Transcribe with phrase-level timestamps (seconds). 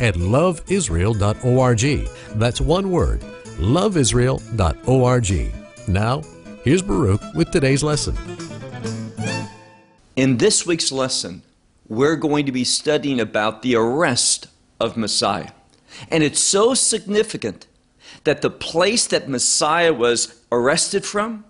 [0.00, 2.08] at loveisrael.org.
[2.38, 3.20] That's one word,
[3.58, 5.54] loveisrael.org.
[5.88, 6.22] Now,
[6.64, 8.16] here's Baruch with today's lesson.
[10.16, 11.42] In this week's lesson,
[11.88, 14.48] we're going to be studying about the arrest
[14.78, 15.50] of Messiah.
[16.10, 17.66] And it's so significant
[18.24, 21.44] that the place that Messiah was arrested from,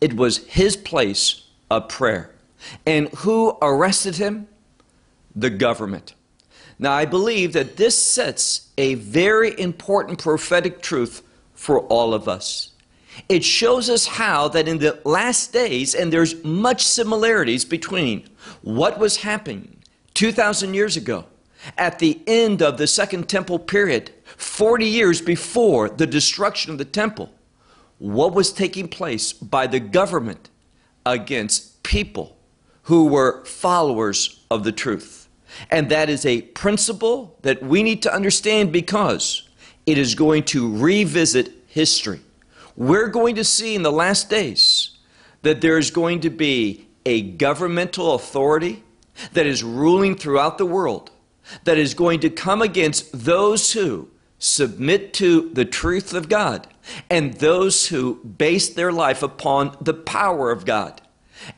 [0.00, 2.30] it was his place of prayer.
[2.86, 4.48] And who arrested him?
[5.34, 6.14] The government.
[6.78, 11.22] Now, I believe that this sets a very important prophetic truth
[11.54, 12.70] for all of us.
[13.28, 18.28] It shows us how that in the last days, and there's much similarities between
[18.62, 19.76] what was happening
[20.14, 21.24] 2,000 years ago
[21.78, 26.84] at the end of the Second Temple period, 40 years before the destruction of the
[26.84, 27.32] temple,
[27.98, 30.50] what was taking place by the government
[31.06, 32.36] against people
[32.82, 35.23] who were followers of the truth.
[35.70, 39.48] And that is a principle that we need to understand because
[39.86, 42.20] it is going to revisit history.
[42.76, 44.98] We're going to see in the last days
[45.42, 48.82] that there is going to be a governmental authority
[49.32, 51.10] that is ruling throughout the world
[51.64, 56.66] that is going to come against those who submit to the truth of God
[57.08, 61.00] and those who base their life upon the power of God.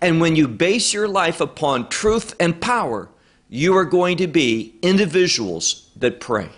[0.01, 3.09] And when you base your life upon truth and power,
[3.49, 6.49] you are going to be individuals that pray.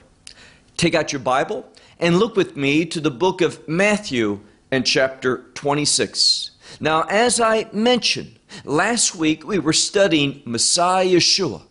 [0.76, 1.66] Take out your Bible
[1.98, 6.52] and look with me to the book of Matthew and chapter 26.
[6.80, 11.62] Now, as I mentioned, last week we were studying Messiah Yeshua,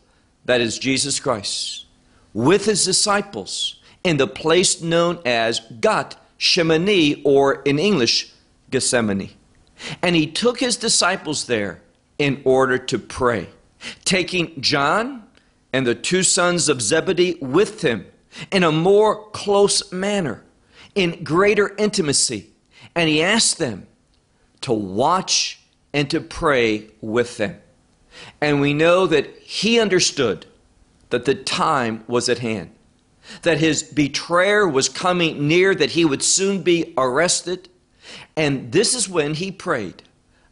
[0.45, 1.85] that is Jesus Christ,
[2.33, 8.31] with his disciples in the place known as Gat Shemani, or in English,
[8.69, 9.31] Gethsemane.
[10.01, 11.81] And he took his disciples there
[12.17, 13.49] in order to pray,
[14.05, 15.23] taking John
[15.73, 18.05] and the two sons of Zebedee with him
[18.51, 20.43] in a more close manner,
[20.95, 22.49] in greater intimacy.
[22.95, 23.87] And he asked them
[24.61, 25.59] to watch
[25.93, 27.59] and to pray with them.
[28.41, 30.45] And we know that he understood
[31.09, 32.71] that the time was at hand,
[33.43, 37.69] that his betrayer was coming near, that he would soon be arrested.
[38.35, 40.03] And this is when he prayed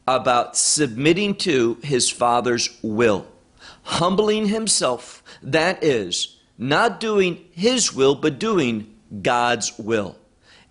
[0.08, 3.28] about submitting to his Father's will,
[3.84, 10.16] humbling himself, that is, not doing his will, but doing God's will.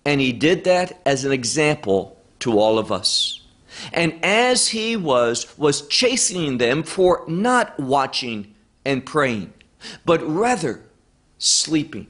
[0.05, 3.41] And he did that as an example to all of us.
[3.91, 8.53] And as he was was chastening them for not watching
[8.85, 9.53] and praying,
[10.05, 10.81] but rather
[11.37, 12.07] sleeping.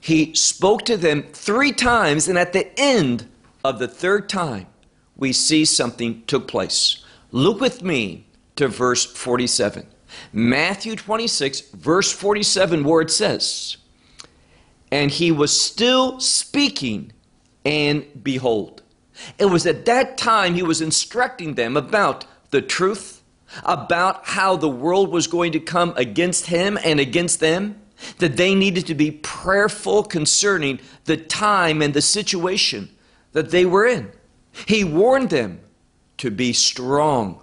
[0.00, 3.26] He spoke to them three times, and at the end
[3.64, 4.66] of the third time,
[5.16, 7.04] we see something took place.
[7.30, 9.86] Look with me to verse 47.
[10.32, 13.76] Matthew 26, verse 47, where it says,
[14.90, 17.12] And he was still speaking,
[17.64, 18.82] and behold.
[19.38, 23.22] It was at that time he was instructing them about the truth,
[23.64, 27.80] about how the world was going to come against him and against them,
[28.18, 32.88] that they needed to be prayerful concerning the time and the situation
[33.32, 34.10] that they were in.
[34.66, 35.60] He warned them
[36.18, 37.40] to be strong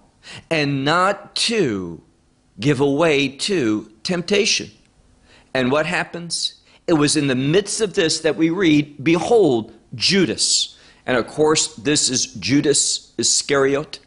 [0.50, 2.02] and not to
[2.60, 4.70] give away to temptation.
[5.54, 6.56] And what happens?
[6.88, 10.78] It was in the midst of this that we read, Behold, Judas.
[11.06, 14.00] And of course, this is Judas Iscariot,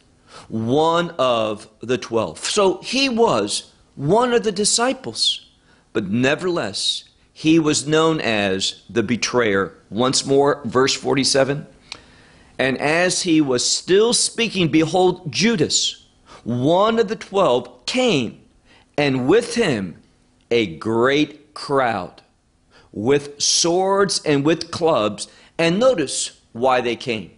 [0.47, 2.39] one of the twelve.
[2.39, 5.51] So he was one of the disciples,
[5.91, 9.73] but nevertheless, he was known as the betrayer.
[9.89, 11.65] Once more, verse 47.
[12.63, 16.07] And as he was still speaking, behold, Judas,
[16.45, 18.39] one of the twelve, came,
[18.97, 20.01] and with him
[20.49, 22.21] a great crowd,
[22.93, 25.27] with swords and with clubs.
[25.57, 27.31] And notice why they came.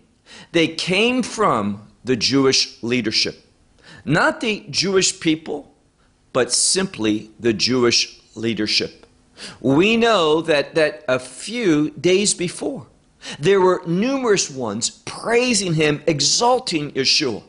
[0.51, 3.47] They came from the Jewish leadership,
[4.05, 5.73] not the Jewish people,
[6.33, 9.07] but simply the Jewish leadership.
[9.59, 12.85] We know that, that a few days before,
[13.39, 17.43] there were numerous ones praising him, exalting Yeshua,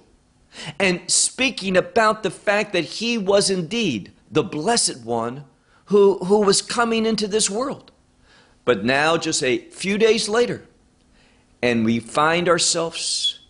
[0.78, 5.44] and speaking about the fact that he was indeed the blessed one
[5.86, 7.92] who, who was coming into this world.
[8.64, 10.66] But now, just a few days later,
[11.62, 13.40] and we find ourselves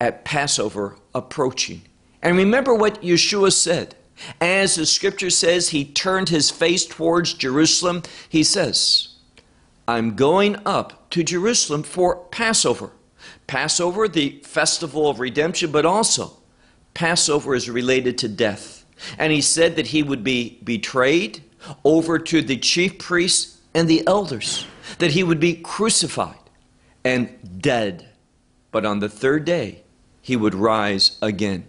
[0.00, 1.82] at Passover approaching.
[2.22, 3.94] And remember what Yeshua said.
[4.40, 8.02] As the scripture says, he turned his face towards Jerusalem.
[8.28, 9.08] He says,
[9.92, 12.92] I'm going up to Jerusalem for Passover.
[13.46, 16.38] Passover, the festival of redemption, but also
[16.94, 18.86] Passover is related to death.
[19.18, 21.42] And he said that he would be betrayed
[21.84, 24.66] over to the chief priests and the elders,
[24.98, 26.38] that he would be crucified
[27.04, 28.08] and dead.
[28.70, 29.82] But on the third day,
[30.22, 31.66] he would rise again.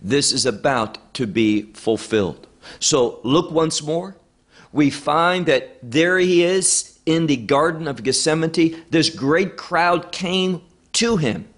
[0.00, 2.46] This is about to be fulfilled.
[2.78, 4.16] So look once more.
[4.70, 8.82] We find that there he is in the Garden of Gethsemane.
[8.90, 10.60] This great crowd came
[10.94, 11.48] to him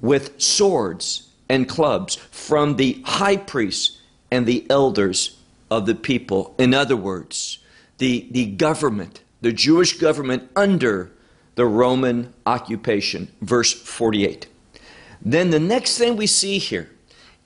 [0.00, 4.00] with swords and clubs from the high priests
[4.30, 5.38] and the elders
[5.70, 6.54] of the people.
[6.58, 7.58] In other words,
[7.98, 11.10] the, the government, the Jewish government under
[11.54, 13.28] the Roman occupation.
[13.40, 14.46] Verse 48.
[15.20, 16.90] Then the next thing we see here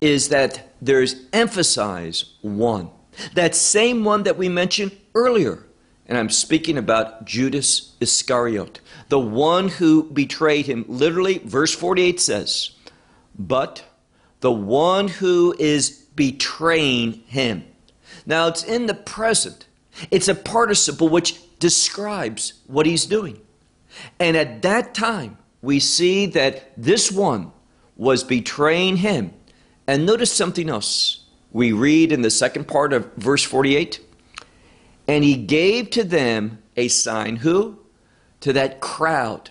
[0.00, 2.90] is that there's emphasize one.
[3.34, 5.64] That same one that we mentioned earlier.
[6.12, 10.84] And I'm speaking about Judas Iscariot, the one who betrayed him.
[10.86, 12.72] Literally, verse 48 says,
[13.38, 13.82] But
[14.40, 17.64] the one who is betraying him.
[18.26, 19.66] Now it's in the present,
[20.10, 23.40] it's a participle which describes what he's doing.
[24.20, 27.52] And at that time, we see that this one
[27.96, 29.32] was betraying him.
[29.86, 31.24] And notice something else.
[31.52, 34.11] We read in the second part of verse 48
[35.12, 37.36] and he gave to them a sign.
[37.36, 37.78] Who?
[38.40, 39.50] To that crowd,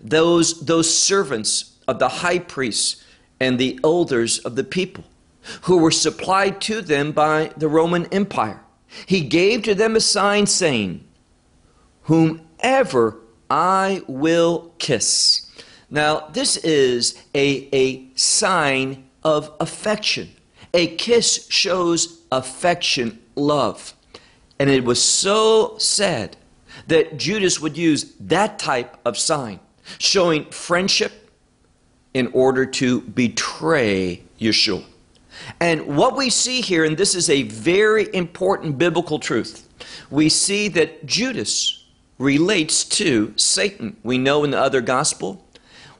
[0.00, 3.04] those, those servants of the high priests
[3.38, 5.04] and the elders of the people
[5.64, 8.62] who were supplied to them by the Roman Empire.
[9.04, 11.06] He gave to them a sign saying,
[12.04, 13.18] Whomever
[13.50, 15.46] I will kiss.
[15.90, 20.30] Now, this is a, a sign of affection.
[20.72, 23.94] A kiss shows affection, love.
[24.62, 26.36] And it was so sad
[26.86, 29.58] that Judas would use that type of sign,
[29.98, 31.32] showing friendship
[32.14, 34.84] in order to betray Yeshua.
[35.58, 39.68] And what we see here, and this is a very important biblical truth,
[40.12, 41.84] we see that Judas
[42.18, 43.96] relates to Satan.
[44.04, 45.44] We know in the other gospel,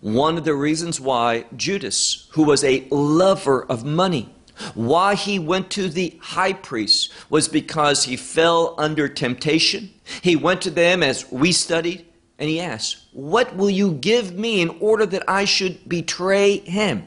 [0.00, 4.32] one of the reasons why Judas, who was a lover of money,
[4.74, 9.92] why he went to the high priest was because he fell under temptation.
[10.20, 12.06] He went to them as we studied
[12.38, 17.06] and he asked, What will you give me in order that I should betray him?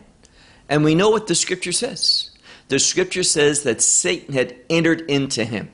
[0.69, 2.31] And we know what the scripture says.
[2.69, 5.71] The scripture says that Satan had entered into him.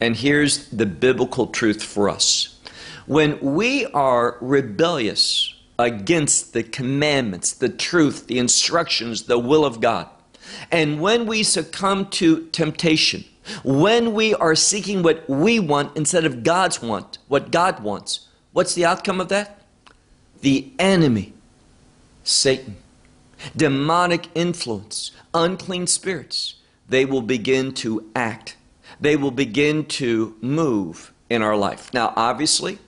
[0.00, 2.58] And here's the biblical truth for us
[3.06, 10.08] when we are rebellious against the commandments, the truth, the instructions, the will of God,
[10.70, 13.24] and when we succumb to temptation,
[13.62, 18.74] when we are seeking what we want instead of God's want, what God wants, what's
[18.74, 19.60] the outcome of that?
[20.40, 21.32] The enemy,
[22.22, 22.76] Satan,
[23.56, 26.56] demonic influence, unclean spirits,
[26.88, 28.56] they will begin to act.
[29.00, 31.92] They will begin to move in our life.
[31.92, 32.78] Now, obviously,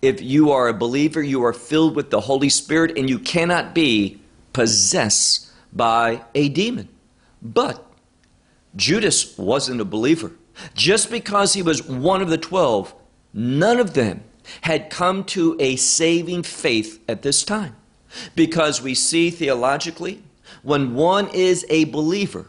[0.00, 3.74] if you are a believer, you are filled with the Holy Spirit and you cannot
[3.74, 4.20] be
[4.52, 6.88] possessed by a demon.
[7.42, 7.84] But
[8.76, 10.32] Judas wasn't a believer.
[10.74, 12.94] Just because he was one of the twelve,
[13.32, 14.24] none of them
[14.62, 17.76] had come to a saving faith at this time.
[18.34, 20.22] Because we see theologically,
[20.62, 22.46] when one is a believer,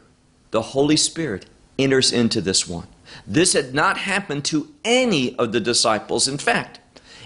[0.51, 1.45] the Holy Spirit
[1.77, 2.87] enters into this one.
[3.27, 6.27] This had not happened to any of the disciples.
[6.27, 6.79] In fact,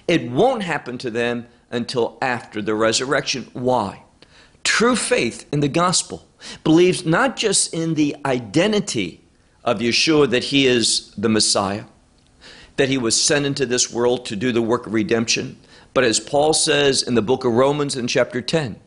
[0.08, 3.50] it won't happen to them until after the resurrection.
[3.54, 4.04] Why?
[4.64, 6.28] True faith in the gospel
[6.64, 9.22] believes not just in the identity
[9.64, 11.86] of Yeshua that he is the Messiah,
[12.78, 15.58] that he was sent into this world to do the work of redemption,
[15.94, 18.80] but as Paul says in the book of Romans in chapter 10,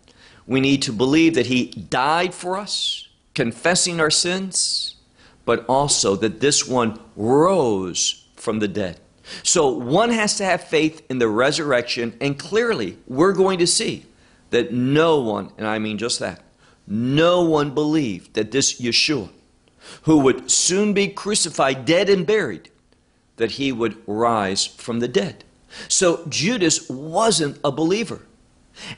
[0.46, 4.96] we need to believe that he died for us, confessing our sins,
[5.44, 8.98] but also that this one rose from the dead.
[9.42, 14.05] So one has to have faith in the resurrection, and clearly we're going to see
[14.50, 16.42] that no one, and I mean just that,
[16.86, 19.30] no one believed that this Yeshua,
[20.02, 22.70] who would soon be crucified, dead and buried,
[23.36, 25.44] that he would rise from the dead.
[25.88, 28.22] So Judas wasn't a believer.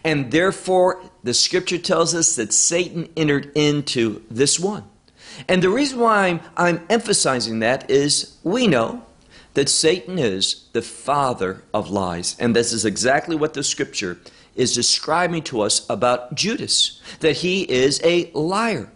[0.04, 4.84] And therefore, the scripture tells us that Satan entered into this one.
[5.46, 9.04] And the reason why I'm, I'm emphasizing that is we know
[9.54, 12.36] that Satan is the father of lies.
[12.38, 14.18] And this is exactly what the scripture
[14.58, 18.92] is describing to us about Judas that he is a liar.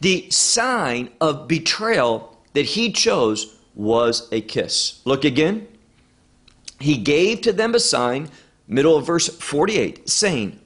[0.00, 5.00] The sign of betrayal that he chose was a kiss.
[5.04, 5.68] Look again.
[6.80, 8.28] He gave to them a sign,
[8.66, 10.60] middle of verse 48, saying,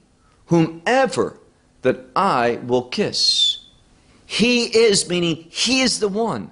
[0.47, 1.39] Whomever
[1.81, 3.59] that I will kiss.
[4.25, 6.51] He is, meaning he is the one.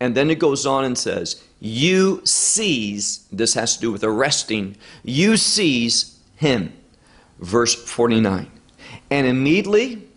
[0.00, 4.76] And then it goes on and says, You seize, this has to do with arresting,
[5.04, 6.72] you seize him.
[7.42, 8.50] Verse 49.
[9.10, 10.08] And immediately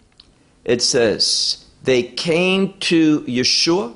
[0.63, 3.95] it says, They came to Yeshua,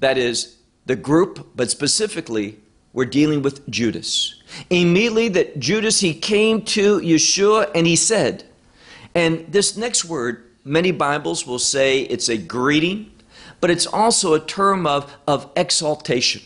[0.00, 0.56] that is
[0.86, 2.58] the group, but specifically,
[2.92, 4.42] we're dealing with Judas.
[4.70, 8.44] Immediately that Judas, he came to Yeshua and he said,
[9.14, 13.12] and this next word, many Bibles will say it's a greeting,
[13.60, 16.42] but it's also a term of, of exaltation.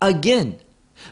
[0.00, 0.58] Again,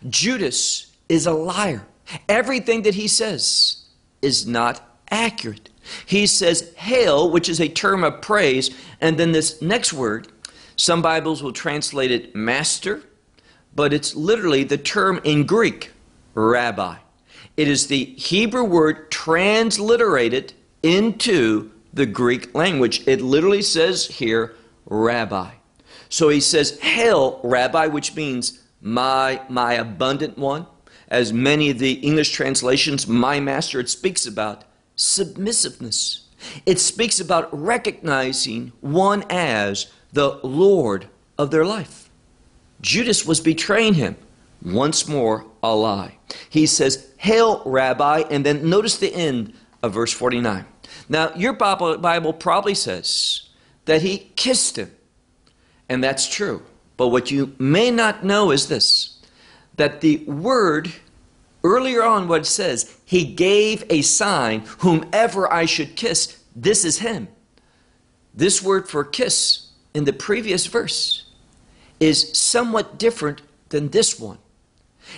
[0.09, 1.87] Judas is a liar.
[2.29, 3.84] Everything that he says
[4.25, 5.69] is not accurate.
[6.07, 10.29] He says hail, which is a term of praise, and then this next word,
[10.77, 13.03] some Bibles will translate it master,
[13.75, 15.93] but it's literally the term in Greek,
[16.35, 16.97] rabbi.
[17.57, 23.07] It is the Hebrew word transliterated into the Greek language.
[23.07, 25.53] It literally says here, rabbi.
[26.09, 30.67] So he says, Hail, rabbi, which means my, my abundant one.
[31.09, 34.65] As many of the English translations, my master, it speaks about
[34.97, 36.29] submissiveness.
[36.67, 41.09] It speaks about recognizing one as the Lord
[41.39, 42.11] of their life.
[42.81, 44.17] Judas was betraying him.
[44.63, 46.19] Once more, a lie.
[46.49, 50.65] He says, Hail, Rabbi, and then notice the end of verse 49.
[51.09, 53.49] Now, your Bible probably says
[53.85, 54.91] that he kissed him,
[55.89, 56.63] and that's true.
[56.97, 59.14] But what you may not know is this
[59.77, 60.93] that the word
[61.63, 66.99] earlier on, what it says, he gave a sign, whomever I should kiss, this is
[66.99, 67.29] him.
[68.35, 71.25] This word for kiss in the previous verse
[72.01, 74.39] is somewhat different than this one.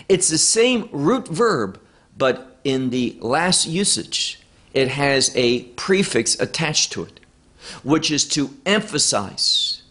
[0.09, 1.81] It's the same root verb,
[2.17, 4.41] but in the last usage,
[4.75, 7.21] it has a prefix attached to it,
[7.83, 9.83] which is to emphasize.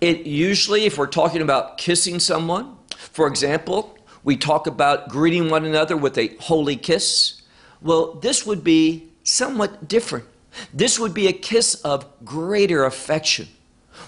[0.00, 5.64] It usually, if we're talking about kissing someone, for example, we talk about greeting one
[5.64, 7.40] another with a holy kiss.
[7.80, 10.26] Well, this would be somewhat different.
[10.74, 13.48] This would be a kiss of greater affection,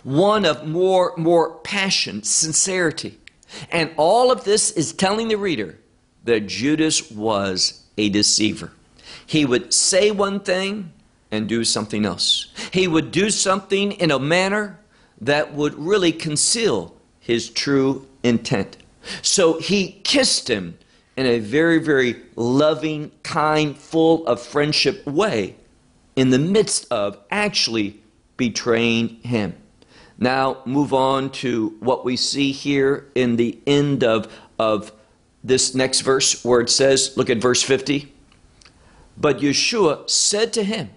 [0.02, 3.19] one of more, more passion, sincerity.
[3.71, 5.78] And all of this is telling the reader
[6.25, 8.73] that Judas was a deceiver.
[9.26, 10.92] He would say one thing
[11.31, 12.52] and do something else.
[12.73, 14.78] He would do something in a manner
[15.21, 18.76] that would really conceal his true intent.
[19.23, 20.78] So he kissed him
[21.16, 25.56] in a very, very loving, kind, full of friendship way
[26.16, 28.00] in the midst of actually
[28.37, 29.54] betraying him.
[30.18, 34.92] Now, move on to what we see here in the end of, of
[35.42, 38.12] this next verse where it says, look at verse 50.
[39.16, 40.90] But Yeshua said to him,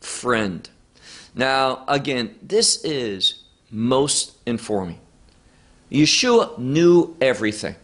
[0.00, 0.68] Friend.
[1.34, 5.00] Now, again, this is most informing.
[5.90, 7.76] Yeshua knew everything.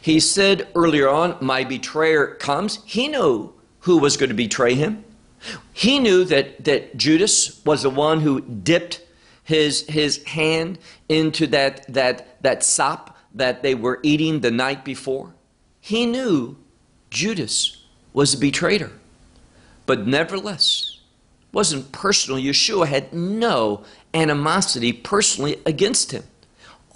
[0.00, 2.80] He said earlier on, My betrayer comes.
[2.84, 5.04] He knew who was going to betray him.
[5.72, 9.02] He knew that, that Judas was the one who dipped
[9.42, 15.32] his, his hand into that, that, that sop that they were eating the night before.
[15.80, 16.56] He knew
[17.10, 18.92] Judas was a betrayer.
[19.86, 21.00] But nevertheless,
[21.52, 22.40] wasn't personal.
[22.40, 26.24] Yeshua had no animosity personally against him.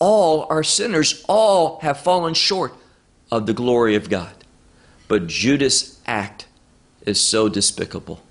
[0.06, 2.74] All are sinners, all have fallen short
[3.32, 4.34] of the glory of God.
[5.08, 6.46] But Judas' act
[7.06, 8.22] is so despicable,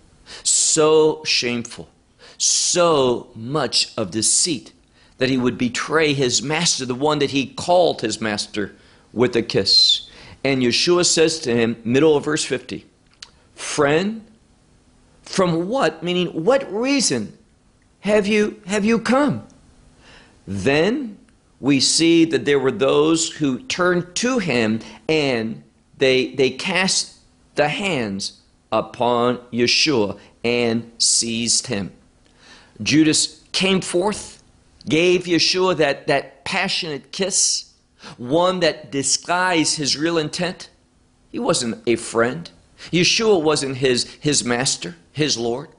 [0.43, 1.89] so shameful,
[2.37, 4.71] so much of deceit
[5.17, 8.75] that he would betray his master, the one that he called his master,
[9.11, 10.07] with a kiss.
[10.43, 12.85] And Yeshua says to him, middle of verse 50,
[13.55, 14.23] Friend,
[15.23, 16.03] from what?
[16.03, 17.35] Meaning, what reason
[18.01, 19.47] have you, have you come?
[20.45, 21.17] Then
[21.63, 25.63] we see that there were those who turned to him and
[25.97, 27.15] they, they cast
[27.55, 31.93] the hands upon Yeshua and seized him.
[32.81, 34.43] Judas came forth,
[34.89, 37.71] gave Yeshua that, that passionate kiss,
[38.17, 40.69] one that disguised his real intent.
[41.31, 42.51] He wasn't a friend.
[42.91, 45.69] Yeshua wasn't his, his master his Lord.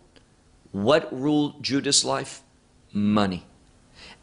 [0.72, 2.40] What ruled Judas' life?
[2.90, 3.44] Money.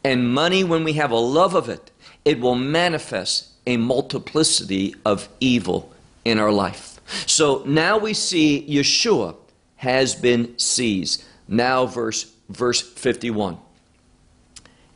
[0.04, 1.90] And money, when we have a love of it,
[2.24, 5.92] it will manifest a multiplicity of evil
[6.24, 7.00] in our life.
[7.26, 9.36] So now we see Yeshua
[9.76, 11.24] has been seized.
[11.48, 13.58] Now, verse, verse 51.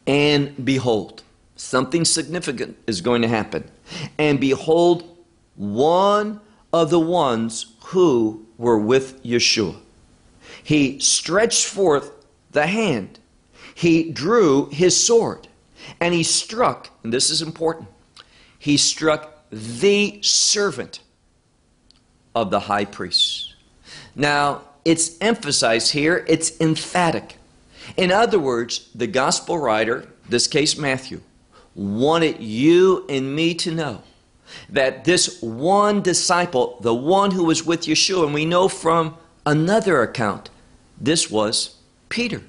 [0.07, 1.23] And behold,
[1.57, 3.69] something significant is going to happen.
[4.19, 5.17] And behold,
[5.57, 6.41] one
[6.73, 9.77] of the ones who were with Yeshua.
[10.63, 12.13] He stretched forth
[12.51, 13.19] the hand,
[13.77, 15.49] he drew his sword,
[16.01, 17.87] and he struck, and this is important,
[18.59, 21.01] he struck the servant
[22.35, 23.55] of the high priest.
[24.15, 27.37] Now, it's emphasized here, it's emphatic.
[27.99, 31.21] In other words, the gospel writer, this case Matthew,
[31.75, 34.03] wanted you and me to know
[34.71, 40.01] that this one disciple, the one who was with Yeshua, and we know from another
[40.01, 40.49] account,
[40.99, 41.77] this was
[42.09, 42.41] Peter.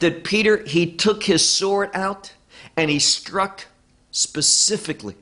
[0.00, 2.32] That Peter, he took his sword out
[2.76, 3.66] and he struck
[4.10, 5.16] specifically.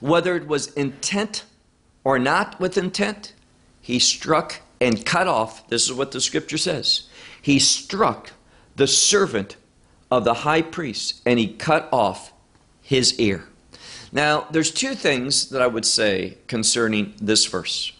[0.00, 1.44] Whether it was intent
[2.04, 3.32] or not with intent,
[3.80, 5.68] he struck and cut off.
[5.68, 7.08] This is what the scripture says.
[7.40, 8.32] He struck
[8.76, 9.56] the servant
[10.10, 12.32] of the high priest and he cut off
[12.82, 13.44] his ear.
[14.12, 17.92] Now, there's two things that I would say concerning this verse.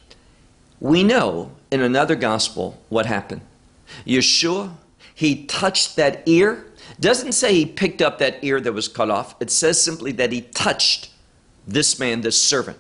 [0.80, 3.42] We know in another gospel what happened.
[4.06, 4.74] Yeshua,
[5.16, 6.66] he touched that ear.
[7.00, 9.34] Doesn't say he picked up that ear that was cut off.
[9.40, 11.08] It says simply that he touched
[11.66, 12.76] this man, this servant,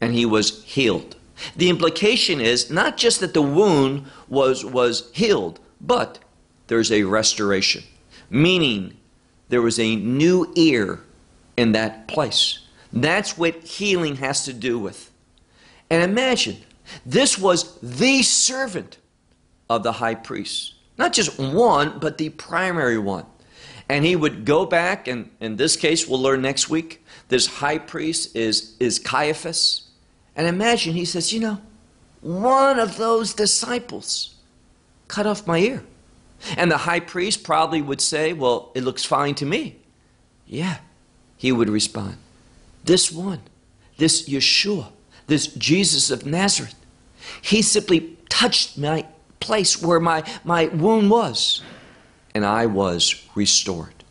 [0.00, 1.14] and he was healed.
[1.54, 6.20] The implication is not just that the wound was, was healed, but
[6.68, 7.84] there's a restoration,
[8.30, 8.96] meaning
[9.50, 11.00] there was a new ear
[11.58, 12.60] in that place.
[12.94, 15.10] That's what healing has to do with.
[15.90, 16.56] And imagine,
[17.04, 18.96] this was the servant
[19.68, 20.76] of the high priest.
[20.98, 23.26] Not just one, but the primary one.
[23.88, 27.78] And he would go back, and in this case, we'll learn next week, this high
[27.78, 29.88] priest is, is Caiaphas.
[30.36, 31.58] And imagine, he says, You know,
[32.20, 34.34] one of those disciples
[35.08, 35.84] cut off my ear.
[36.56, 39.76] And the high priest probably would say, Well, it looks fine to me.
[40.46, 40.78] Yeah,
[41.36, 42.18] he would respond,
[42.84, 43.40] This one,
[43.96, 44.88] this Yeshua,
[45.26, 46.74] this Jesus of Nazareth,
[47.40, 49.06] he simply touched my
[49.42, 51.62] place where my, my wound was,
[52.34, 54.04] and I was restored.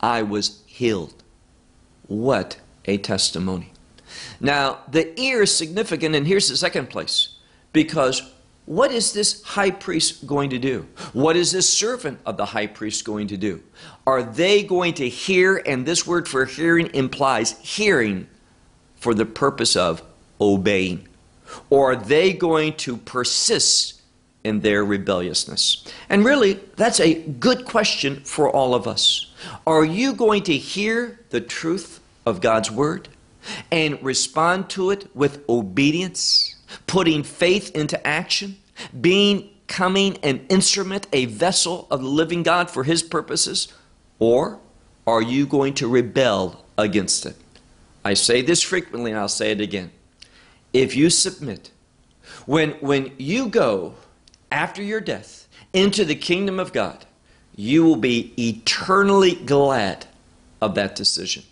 [0.00, 1.22] I was healed.
[2.08, 3.72] What a testimony.
[4.40, 7.36] Now, the ear is significant, and here's the second place.
[7.72, 8.22] Because
[8.66, 10.86] what is this high priest going to do?
[11.12, 13.62] What is this servant of the high priest going to do?
[14.06, 15.62] Are they going to hear?
[15.66, 18.26] And this word for hearing implies hearing
[18.96, 20.02] for the purpose of
[20.40, 21.08] obeying.
[21.70, 24.01] Or are they going to persist
[24.44, 25.84] in their rebelliousness?
[26.08, 29.32] And really, that's a good question for all of us.
[29.66, 33.08] Are you going to hear the truth of God's word
[33.70, 36.56] and respond to it with obedience?
[36.86, 38.56] putting faith into action,
[39.00, 43.72] being coming an instrument, a vessel of the living God for his purposes?
[44.18, 44.60] Or
[45.06, 47.36] are you going to rebel against it?
[48.04, 49.90] I say this frequently and I'll say it again.
[50.72, 51.70] If you submit,
[52.46, 53.94] when, when you go
[54.52, 57.04] after your death into the kingdom of God,
[57.56, 60.06] you will be eternally glad
[60.60, 61.42] of that decision.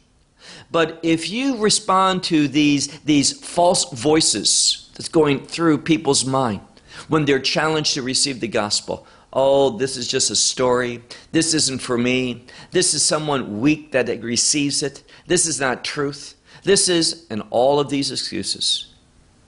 [0.70, 6.60] But if you respond to these, these false voices that's going through people's mind
[7.08, 9.06] when they're challenged to receive the gospel.
[9.32, 11.02] Oh, this is just a story.
[11.32, 12.44] This isn't for me.
[12.70, 15.02] This is someone weak that receives it.
[15.26, 16.34] This is not truth.
[16.62, 18.92] This is, and all of these excuses.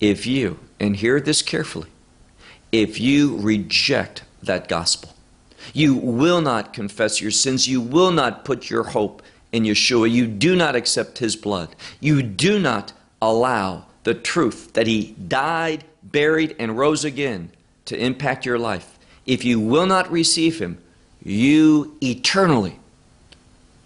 [0.01, 1.89] If you, and hear this carefully,
[2.73, 5.15] if you reject that gospel,
[5.73, 7.69] you will not confess your sins.
[7.69, 10.11] You will not put your hope in Yeshua.
[10.11, 11.77] You do not accept his blood.
[12.01, 17.51] You do not allow the truth that He died, buried, and rose again
[17.85, 20.79] to impact your life, if you will not receive Him,
[21.25, 22.79] you eternally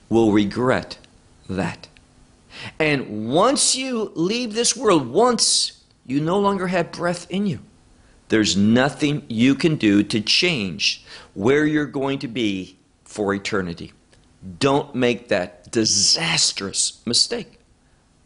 [0.09, 0.99] will regret
[1.49, 1.89] that.
[2.79, 7.61] And once you leave this world, once you no longer have breath in you,
[8.29, 13.93] there's nothing you can do to change where you're going to be for eternity.
[14.59, 17.59] Don't make that disastrous mistake.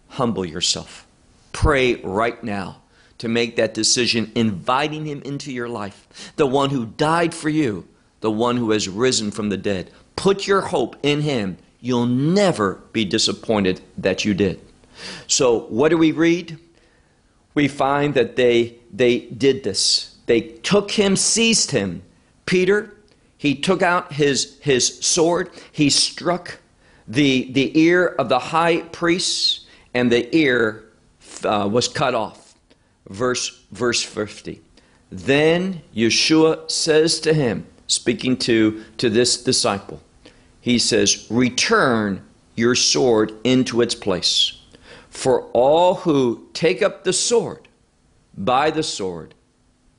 [0.09, 1.07] Humble yourself.
[1.53, 2.81] Pray right now
[3.19, 6.33] to make that decision, inviting Him into your life.
[6.37, 7.87] The one who died for you,
[8.21, 9.91] the one who has risen from the dead.
[10.17, 11.59] Put your hope in Him.
[11.81, 14.61] You'll never be disappointed that you did.
[15.27, 16.59] So, what do we read?
[17.55, 20.16] We find that they, they did this.
[20.26, 22.03] They took him, seized him.
[22.46, 22.94] Peter,
[23.37, 26.59] he took out his, his sword, he struck
[27.09, 30.85] the, the ear of the high priest and the ear
[31.44, 32.55] uh, was cut off.
[33.09, 34.61] Verse, verse 50.
[35.11, 40.00] Then Yeshua says to him, speaking to, to this disciple,
[40.61, 42.24] he says, Return
[42.55, 44.61] your sword into its place.
[45.09, 47.66] For all who take up the sword
[48.37, 49.35] by the sword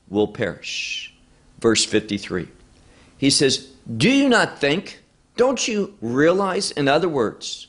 [0.10, 1.14] will perish.
[1.60, 2.48] Verse 53.
[3.18, 5.00] He says, Do you not think,
[5.38, 7.68] don't you realize, in other words,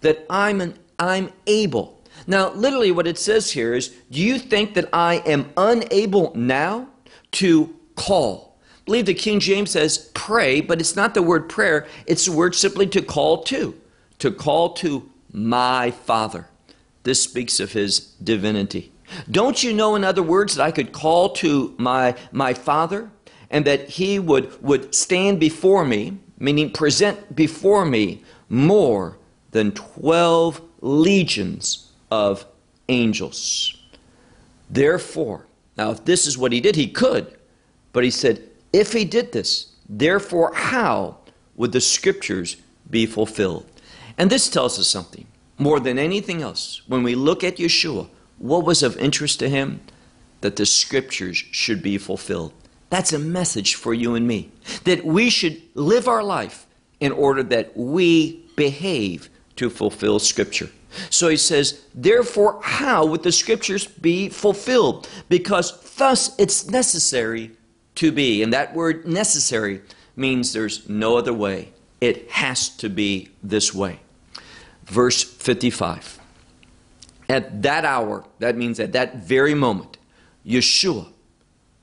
[0.00, 2.00] that I'm, an, I'm able?
[2.26, 6.88] Now, literally, what it says here is, Do you think that I am unable now
[7.32, 8.56] to call?
[8.64, 12.32] I believe the King James says pray, but it's not the word prayer, it's the
[12.32, 13.74] word simply to call to,
[14.18, 16.48] to call to my Father.
[17.02, 18.91] This speaks of his divinity.
[19.30, 23.10] Don't you know, in other words, that I could call to my, my Father
[23.50, 29.18] and that he would, would stand before me, meaning present before me more
[29.50, 32.46] than 12 legions of
[32.88, 33.78] angels?
[34.70, 35.46] Therefore,
[35.76, 37.36] now if this is what he did, he could,
[37.92, 41.18] but he said, if he did this, therefore, how
[41.56, 42.56] would the scriptures
[42.88, 43.66] be fulfilled?
[44.16, 45.26] And this tells us something
[45.58, 48.08] more than anything else, when we look at Yeshua,
[48.42, 49.80] what was of interest to him?
[50.42, 52.52] That the scriptures should be fulfilled.
[52.90, 54.50] That's a message for you and me.
[54.84, 56.66] That we should live our life
[57.00, 60.68] in order that we behave to fulfill scripture.
[61.08, 65.08] So he says, therefore, how would the scriptures be fulfilled?
[65.28, 67.52] Because thus it's necessary
[67.94, 68.42] to be.
[68.42, 69.80] And that word necessary
[70.16, 71.72] means there's no other way.
[72.00, 74.00] It has to be this way
[74.84, 76.18] verse 55.
[77.32, 79.96] At that hour, that means at that very moment,
[80.46, 81.06] Yeshua,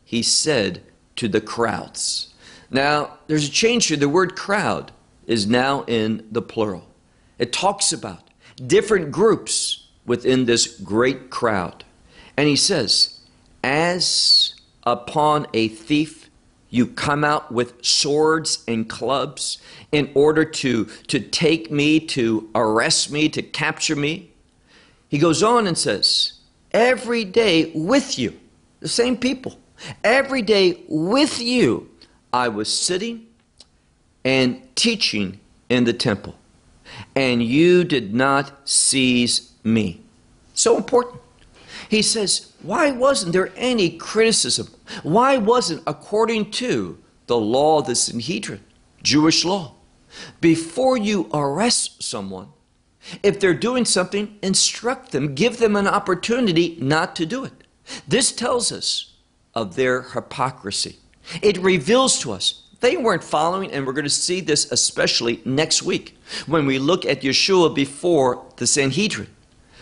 [0.06, 0.84] he said
[1.16, 2.32] to the crowds.
[2.70, 3.98] Now, there's a change here.
[3.98, 4.92] The word crowd
[5.26, 6.88] is now in the plural.
[7.40, 8.30] It talks about
[8.64, 11.84] different groups within this great crowd.
[12.38, 13.20] And he says,
[13.64, 16.30] As upon a thief
[16.70, 19.58] you come out with swords and clubs
[19.92, 24.29] in order to, to take me, to arrest me, to capture me.
[25.10, 26.34] He goes on and says,
[26.72, 28.40] Every day with you,
[28.80, 29.60] the same people,
[30.04, 31.90] every day with you,
[32.32, 33.28] I was sitting
[34.24, 36.36] and teaching in the temple,
[37.16, 40.02] and you did not seize me.
[40.54, 41.22] So important.
[41.90, 44.68] He says, Why wasn't there any criticism?
[45.02, 48.64] Why wasn't, according to the law of the Sanhedrin,
[49.02, 49.74] Jewish law,
[50.42, 52.50] before you arrest someone,
[53.24, 57.54] if they're doing something, instruct them, give them an opportunity not to do it.
[58.08, 59.14] This tells us
[59.54, 60.98] of their hypocrisy.
[61.42, 65.84] It reveals to us they weren't following, and we're going to see this especially next
[65.84, 66.18] week
[66.48, 69.28] when we look at Yeshua before the Sanhedrin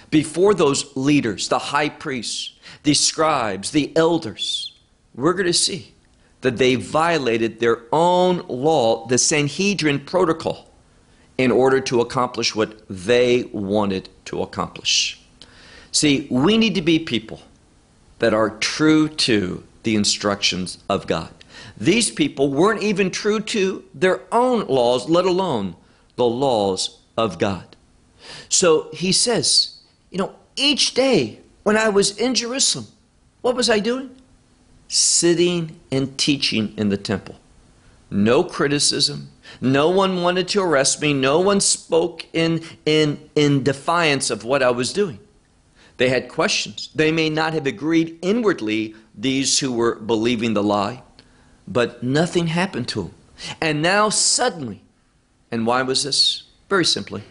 [0.10, 4.74] before those leaders, the high priests, the scribes, the elders,
[5.16, 5.94] we're going to see
[6.42, 10.67] that they violated their own law, the Sanhedrin protocol,
[11.38, 15.22] in order to accomplish what they wanted to accomplish.
[15.92, 17.42] See, we need to be people
[18.20, 21.32] that are true to the instructions of God.
[21.78, 25.76] These people weren't even true to their own laws, let alone
[26.16, 27.76] the laws of God.
[28.50, 29.78] So he says,
[30.10, 32.88] you know, each day when I was in Jerusalem,
[33.42, 34.10] what was I doing?
[34.88, 37.36] Sitting and teaching in the temple.
[38.10, 39.30] No criticism.
[39.62, 41.14] No one wanted to arrest me.
[41.14, 45.20] No one spoke in, in, in defiance of what I was doing.
[45.98, 46.90] They had questions.
[46.94, 51.02] They may not have agreed inwardly, these who were believing the lie,
[51.68, 53.14] but nothing happened to them.
[53.60, 54.82] And now, suddenly,
[55.52, 56.44] and why was this?
[56.70, 57.24] Very simply,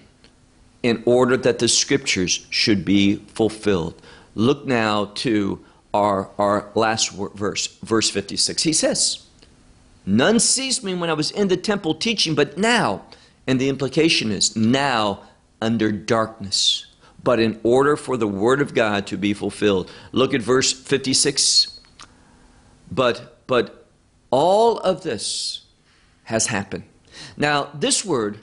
[0.82, 4.00] in order that the scriptures should be fulfilled.
[4.34, 8.62] Look now to our, our last verse, verse 56.
[8.62, 9.25] He says,
[10.06, 13.02] None seized me when I was in the temple teaching, but now,
[13.46, 15.22] and the implication is now
[15.60, 16.86] under darkness,
[17.22, 19.90] but in order for the word of God to be fulfilled.
[20.12, 21.80] Look at verse 56.
[22.88, 23.88] But, but
[24.30, 25.64] all of this
[26.24, 26.84] has happened.
[27.36, 28.38] Now, this word,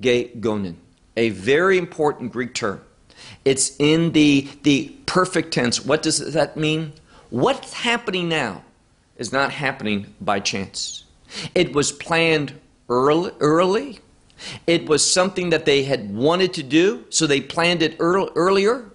[0.00, 0.74] gegonen,
[1.16, 2.80] a very important Greek term.
[3.44, 5.84] It's in the, the perfect tense.
[5.84, 6.94] What does that mean?
[7.30, 8.64] What's happening now
[9.18, 11.04] is not happening by chance.
[11.54, 12.54] It was planned
[12.88, 14.00] early, early.
[14.66, 18.90] It was something that they had wanted to do, so they planned it early, earlier.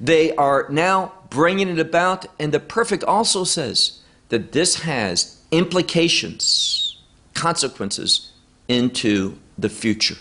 [0.00, 7.02] They are now bringing it about, and the perfect also says that this has implications,
[7.34, 8.30] consequences
[8.68, 10.16] into the future.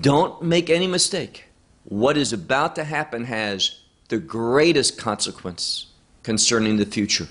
[0.00, 1.44] Don't make any mistake.
[1.88, 5.86] what is about to happen has the greatest consequence
[6.22, 7.28] concerning the future.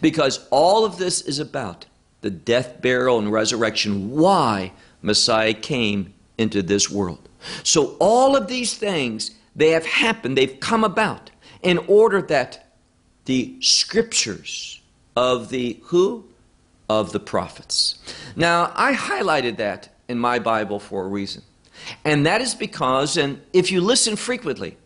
[0.00, 1.86] Because all of this is about
[2.20, 7.28] the death, burial, and resurrection, why Messiah came into this world.
[7.62, 11.30] So all of these things, they have happened, they've come about
[11.62, 12.66] in order that
[13.26, 14.80] the scriptures
[15.16, 16.24] of the who?
[16.88, 17.98] Of the prophets.
[18.36, 21.42] Now, I highlighted that in my Bible for a reason.
[22.04, 24.76] And that is because, and if you listen frequently,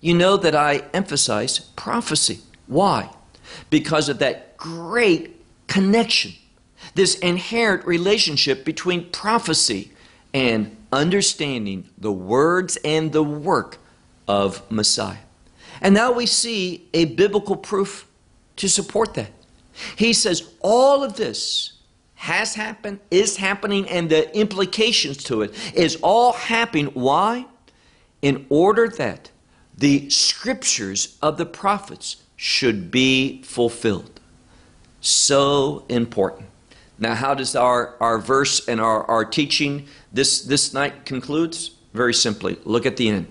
[0.00, 2.40] you know that I emphasize prophecy.
[2.66, 3.10] Why?
[3.68, 5.36] Because of that great
[5.66, 6.32] connection,
[6.94, 9.92] this inherent relationship between prophecy
[10.32, 13.78] and understanding the words and the work
[14.26, 15.18] of Messiah.
[15.80, 18.06] And now we see a biblical proof
[18.56, 19.30] to support that.
[19.96, 21.72] He says all of this
[22.16, 26.86] has happened, is happening, and the implications to it is all happening.
[26.88, 27.46] Why?
[28.20, 29.30] In order that
[29.76, 34.18] the scriptures of the prophets should be fulfilled.
[35.02, 36.48] So important.
[36.98, 41.72] Now, how does our, our verse and our, our teaching this, this night concludes?
[41.92, 43.26] Very simply, look at the end.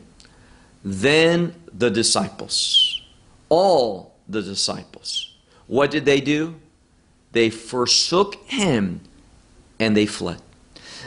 [0.83, 3.01] Then the disciples,
[3.49, 6.53] all the disciples, what did they do?
[7.31, 9.01] They forsook him
[9.79, 10.39] and they fled.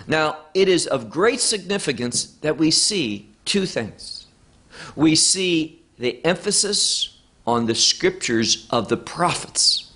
[0.08, 4.26] Now, it is of great significance that we see two things.
[4.96, 7.11] We see the emphasis
[7.46, 9.92] on the scriptures of the prophets.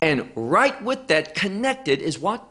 [0.00, 2.46] And right with that, connected is what?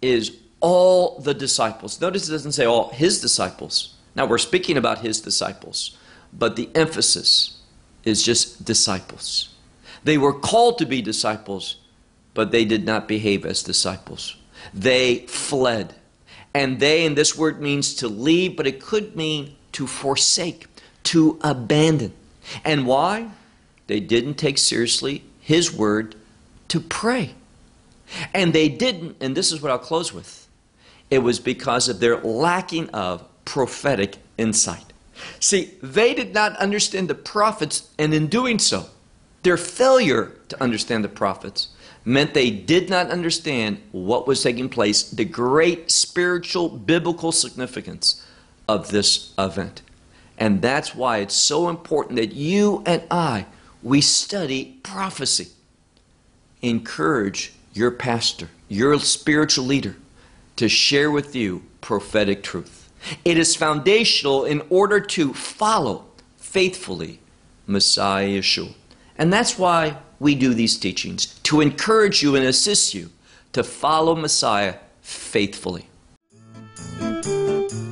[0.00, 2.00] Is all the disciples.
[2.00, 3.94] Notice it doesn't say all his disciples.
[4.14, 5.96] Now we're speaking about his disciples,
[6.32, 7.60] but the emphasis
[8.04, 9.54] is just disciples.
[10.04, 11.76] They were called to be disciples,
[12.34, 14.36] but they did not behave as disciples.
[14.72, 15.94] They fled.
[16.54, 20.66] And they, and this word means to leave, but it could mean to forsake,
[21.04, 22.12] to abandon.
[22.64, 23.30] And why?
[23.86, 26.14] They didn't take seriously his word
[26.68, 27.34] to pray.
[28.32, 30.48] And they didn't, and this is what I'll close with
[31.10, 34.84] it was because of their lacking of prophetic insight.
[35.40, 38.86] See, they did not understand the prophets, and in doing so,
[39.42, 41.68] their failure to understand the prophets
[42.04, 48.24] meant they did not understand what was taking place, the great spiritual, biblical significance
[48.68, 49.82] of this event.
[50.38, 53.46] And that's why it's so important that you and I,
[53.82, 55.48] we study prophecy.
[56.62, 59.96] Encourage your pastor, your spiritual leader,
[60.56, 62.88] to share with you prophetic truth.
[63.24, 67.20] It is foundational in order to follow faithfully
[67.66, 68.74] Messiah Yeshua.
[69.16, 73.10] And that's why we do these teachings, to encourage you and assist you
[73.52, 75.88] to follow Messiah faithfully.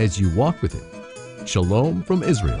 [0.00, 1.46] as you walk with Him.
[1.46, 2.58] Shalom from Israel.